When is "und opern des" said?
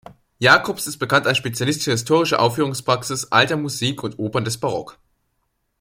4.01-4.59